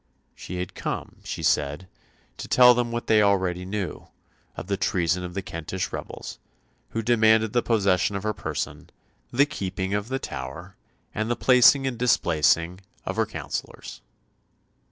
She 0.33 0.57
had 0.57 0.73
come, 0.73 1.17
she 1.23 1.43
said, 1.43 1.87
to 2.37 2.47
tell 2.47 2.73
them 2.73 2.91
what 2.91 3.05
they 3.05 3.21
already 3.21 3.65
knew 3.65 4.07
of 4.57 4.65
the 4.65 4.75
treason 4.75 5.23
of 5.23 5.35
the 5.35 5.43
Kentish 5.43 5.91
rebels, 5.93 6.39
who 6.89 7.03
demanded 7.03 7.53
the 7.53 7.61
possession 7.61 8.15
of 8.15 8.23
her 8.23 8.33
person, 8.33 8.89
the 9.31 9.45
keeping 9.45 9.93
of 9.93 10.07
the 10.09 10.17
Tower, 10.17 10.75
and 11.13 11.29
the 11.29 11.35
placing 11.35 11.85
and 11.85 11.99
displacing 11.99 12.79
of 13.05 13.15
her 13.15 13.27
counsellors. 13.27 14.01